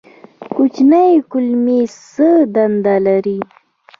کوچنۍ 0.53 1.11
کولمې 1.31 1.79
څه 2.11 2.27
دنده 2.53 2.95
لري؟ 3.05 3.37